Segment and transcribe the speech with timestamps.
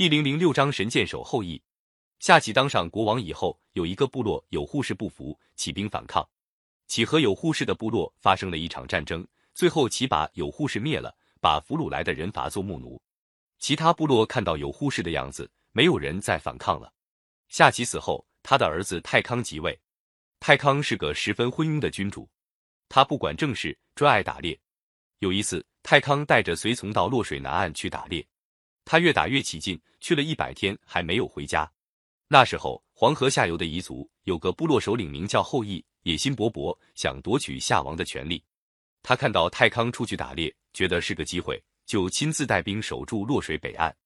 [0.00, 1.62] 第零零六章神箭手后羿。
[2.20, 6.26] 夏启当上国王以后，有一个部落有护士不服，起兵反抗。
[6.86, 12.98] 启和有护士的部落发生了一场战争，最后启把有护士灭了，把俘虏来的人罚做木奴。
[13.58, 16.90] 其他部落看到有护士的样子，没有人再反抗了。
[17.50, 19.78] 夏启死后，他的儿子太康即位。
[20.40, 22.26] 太康是个十分昏庸的君主，
[22.88, 24.58] 他不管政事，专爱打猎。
[25.18, 28.26] 有一次，太康带着随从到洛水南岸去打猎，
[28.90, 31.70] 他越打越起劲，去了一百天还没有回家。
[32.26, 38.42] 那时候，黄河下游的彝族有个部落首领名叫后羿，野心勃勃，想夺取夏王的权力。
[39.00, 43.96] 他看到太康出去打猎，觉得是个机会，就亲自带兵守住洛水北岸。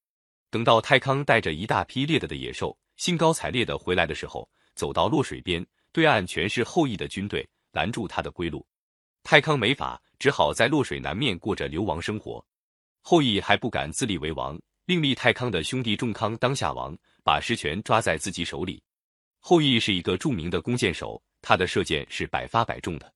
[0.51, 8.63] 等到太康带着一大批猎得的野兽，兴高采烈的回来的时候，走到洛水边，对岸全是后羿的军队，拦住他的归路。
[9.23, 12.45] 太康没法，只好在洛水南面过着流亡生活。
[13.01, 14.59] 后羿还不敢自立为王。
[14.85, 18.83] 另立太康的兄弟仲康当夏王，把实权抓在自己手里。
[19.39, 23.11] 后羿是一个著名的弓箭手，他的射箭是百发百中的。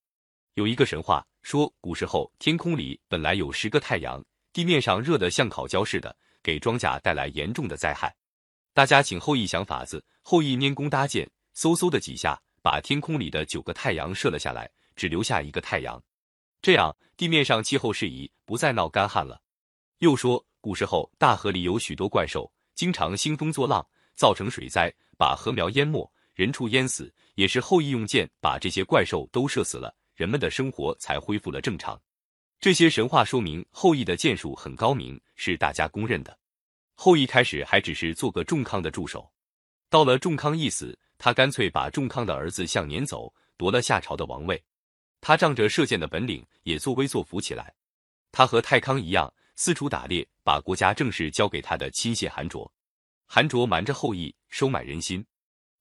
[0.56, 8.16] 有一个神话说，古时候天空里本来有十个太阳，地面上热得像烤焦似的，给庄稼带来严重的灾害。
[8.74, 16.02] 大家请后羿想法子，后羿拈弓搭箭，嗖嗖的几下，把天空里的九个太阳射了下来，只留下一个太阳。
[16.64, 19.40] 这样地面上气候适宜，不再闹干旱了。
[20.00, 20.44] 又说。
[20.62, 27.14] 古时候，大河里有许多怪兽，经常兴风作浪，造成水灾，把禾苗淹没，人畜淹死。
[27.36, 31.98] 也是后羿用箭把这些怪兽都射死了，人们的生活才恢复了正常。
[32.60, 36.38] 这些神话说明后羿的箭术很高明，是大家公认的。
[36.96, 39.32] 后羿开始还只是做个仲康的助手，
[39.90, 44.62] 到了仲康一死，他干脆把仲康的儿子向撵走，夺了夏朝的王位。
[45.22, 47.74] 他仗着射箭的本领，也作威作福起来。
[48.34, 49.34] 他和太康一样。
[49.62, 52.74] 四处打猎，把国家政事交给他的亲信韩卓。
[53.28, 55.24] 韩卓瞒着后羿，收买人心。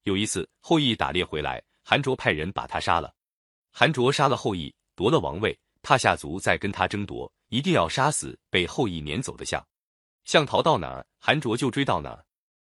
[0.03, 3.15] 有一次，后羿打猎回来，韩卓派人把他杀了。
[3.71, 9.67] 韩卓杀了后羿，夺了王位，怕夏族再跟他争夺，一定要杀死被后羿撵走的象。
[10.27, 12.23] 象逃到哪儿，韩卓就追到哪儿。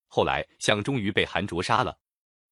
[0.07, 1.99] 后来，象终于被韩卓杀了。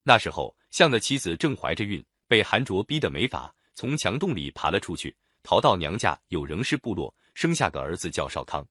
[0.04, 7.14] 那时候，象的妻子正怀着孕，被韩卓逼得没法，从墙洞里爬了出去，逃到娘家有仍氏部落。
[7.34, 8.66] 生下个儿子叫少康，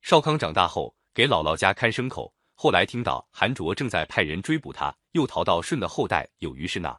[0.00, 2.32] 少康长大后给姥姥家看牲口。
[2.54, 6.98] 后来听到韩卓正在派人追捕他，又逃到舜的后代有虞氏那。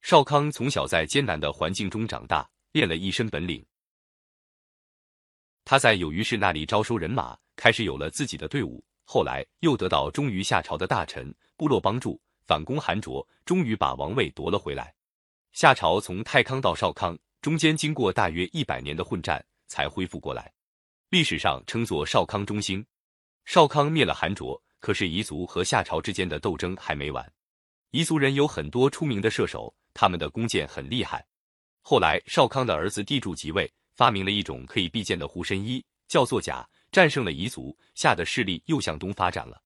[0.00, 3.64] 少康从小在艰难的环境中长大，练了一身本领。
[5.64, 8.84] 他在有虞氏那里招收人马，开始有了自己的队伍。
[9.04, 14.94] 后来又得到忠于夏朝的大臣部落帮助，反攻韩卓，终于把王位夺了回来。
[15.52, 19.44] 夏朝从太康到少康，中间经过大约一百年的混战。
[19.72, 20.52] 才恢复过来，
[21.12, 22.82] 历史上称作少康中兴。
[23.44, 27.30] 少康灭了韩卓，可是彝族和夏朝之间的斗争还没完。
[27.90, 31.22] 彝族人有很多出名的射手，他们的弓箭很厉害。
[31.82, 39.61] 后来少康的儿子地柱即位，发明了一种可以避箭的护身衣，叫做甲，战胜了彝族，夏的势力又向东发展了。